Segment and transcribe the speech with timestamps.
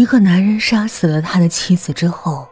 [0.00, 2.48] 一个男人杀死了他的妻子之后，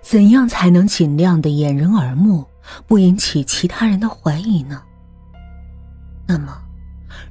[0.00, 2.46] 怎样才能尽量的掩人耳目，
[2.86, 4.80] 不引起其他人的怀疑呢？
[6.28, 6.56] 那么，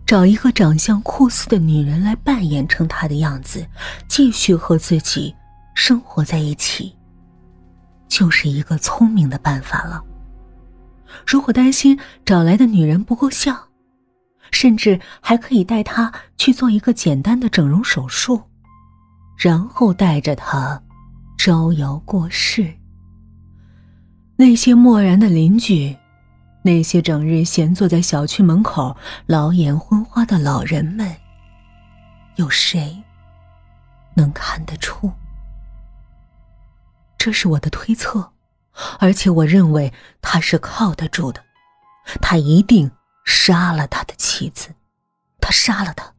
[0.06, 3.66] 找一个长相酷似的女人来扮演成他的样子，
[4.10, 5.34] 继续和自己
[5.74, 6.94] 生活在一起，
[8.10, 10.04] 就是一个聪明的办法了。
[11.26, 13.58] 如果担心找来的女人不够像，
[14.52, 18.42] 甚至还可以带她去做一个简单的整容手术，
[19.38, 20.82] 然后带着他
[21.38, 22.74] 招摇过市。
[24.36, 25.98] 那些漠然的邻居。
[26.64, 28.96] 那些整日闲坐在小区门口、
[29.26, 31.12] 老眼昏花的老人们，
[32.36, 33.04] 有谁
[34.14, 35.12] 能看得出？
[37.18, 38.34] 这是我的推测，
[39.00, 41.44] 而且我认为他是靠得住的。
[42.22, 42.92] 他一定
[43.26, 44.70] 杀了他的妻子，
[45.40, 46.14] 他杀了他，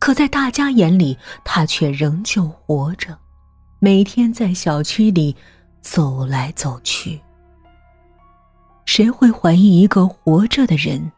[0.00, 3.16] 可在大家眼里，他却仍旧活着，
[3.78, 5.36] 每天在小区里
[5.82, 7.20] 走来走去。
[8.86, 11.12] 谁会怀疑一个活着的人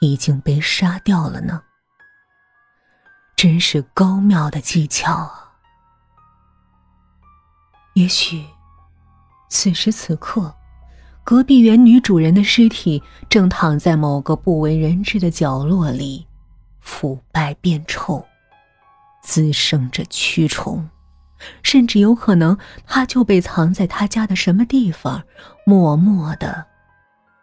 [0.00, 1.62] 已经被杀掉了呢？
[3.34, 5.52] 真是高妙的技巧啊！
[7.94, 8.44] 也许，
[9.48, 10.54] 此时此刻，
[11.24, 16.26] 隔壁原女主人的尸体正躺在某个不为人知的角落里，
[16.86, 18.24] 腐败变臭，
[19.20, 20.88] 滋生着蛆虫。
[21.62, 22.56] 甚至有可能，
[22.86, 25.22] 他就被藏在他家的什么地方，
[25.66, 26.64] 默默的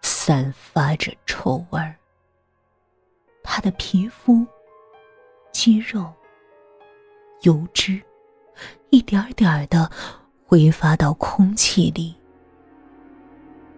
[0.02, 1.96] 散发着臭味儿。
[3.44, 4.48] 他的皮肤、
[5.52, 6.12] 肌肉、
[7.42, 8.02] 油脂，
[8.90, 9.92] 一点点的
[10.48, 12.16] 挥发到空气里，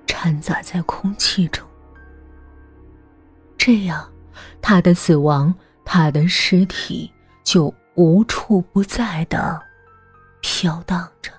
[0.05, 1.67] 掺杂在空气中。
[3.57, 4.09] 这样，
[4.61, 7.11] 他的死亡，他的尸体
[7.44, 9.61] 就无处不在的。
[10.41, 11.31] 飘荡着。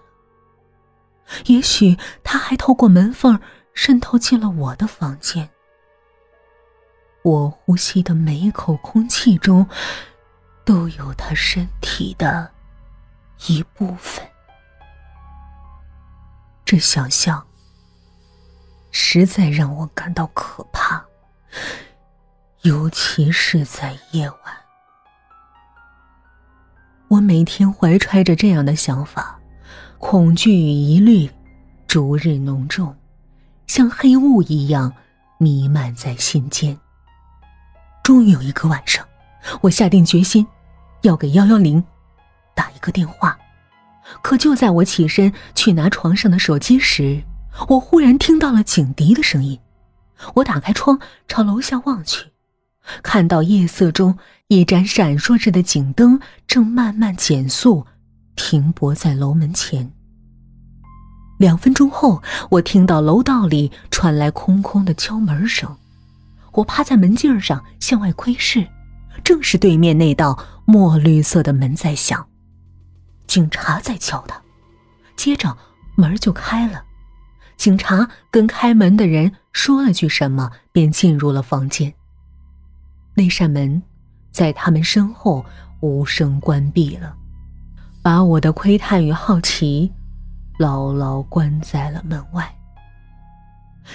[1.46, 3.40] 也许他还透过门缝
[3.72, 5.48] 渗透进了我的房间。
[7.22, 9.68] 我呼吸的每一口空气中，
[10.64, 12.50] 都有他身体的
[13.46, 14.24] 一部分。
[16.64, 17.46] 这想象
[18.90, 21.04] 实在让我感到可怕，
[22.66, 24.38] 尤其是在夜晚。
[27.06, 29.38] 我每天怀揣着这样的想法，
[29.98, 31.30] 恐惧与疑虑
[31.86, 32.92] 逐日浓重，
[33.68, 34.92] 像黑雾一样
[35.38, 36.76] 弥漫在心间。
[38.02, 39.06] 终于有一个晚上，
[39.60, 40.44] 我下定决心
[41.02, 41.82] 要给幺幺零
[42.52, 43.38] 打一个电话。
[44.22, 47.22] 可就在我起身去拿床上的手机时，
[47.68, 49.60] 我忽然听到了警笛的声音。
[50.34, 52.32] 我打开窗，朝楼下望去。
[53.02, 57.86] 看到夜色中一盏闪烁着的警灯正慢慢减速，
[58.34, 59.92] 停泊在楼门前。
[61.38, 65.76] 两分钟后，我听到楼道里传来空空的敲门声。
[66.52, 68.66] 我趴在门镜上向外窥视，
[69.22, 72.26] 正是对面那道墨绿色的门在响。
[73.26, 74.40] 警察在敲他，
[75.16, 75.54] 接着
[75.96, 76.84] 门就开了。
[77.58, 81.92] 警察跟开门的人说了句什么，便进入了房间。
[83.16, 83.82] 那扇门
[84.30, 85.44] 在他们身后
[85.80, 87.16] 无声关闭了，
[88.02, 89.90] 把我的窥探与好奇
[90.58, 92.54] 牢牢关在了门外。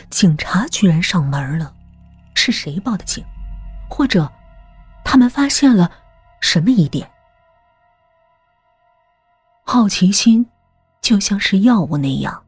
[0.09, 1.71] 警察居然上门了，
[2.33, 3.23] 是谁报的警？
[3.89, 4.31] 或者
[5.03, 5.91] 他们发现了
[6.39, 7.07] 什么疑点？
[9.63, 10.45] 好奇心
[10.99, 12.43] 就像是药物那样，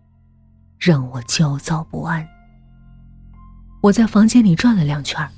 [0.80, 2.28] 让我焦躁不安。
[3.82, 5.30] 我在房间里转了两圈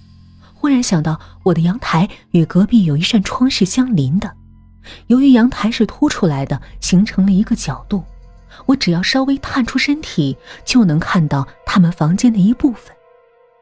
[0.65, 4.33] 忽然想到，我的阳台与隔壁有一扇窗是相邻的。
[5.05, 8.03] 由于阳台是凸出来的，形成了一个角度，
[8.65, 12.91] 我只要稍微探出身体，就能看到他们房间的一部分。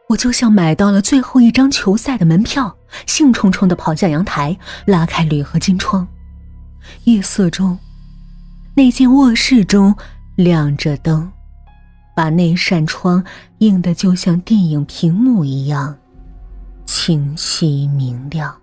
[0.07, 2.73] 我就像买到了最后一张球赛的门票，
[3.05, 6.07] 兴冲冲地跑下阳台，拉开铝合金窗。
[7.03, 7.77] 夜色中，
[8.77, 9.93] 那间卧室中
[10.37, 11.29] 亮着灯，
[12.15, 13.21] 把那扇窗
[13.57, 15.97] 映得就像电影屏幕一样。
[16.85, 18.62] 清晰明亮。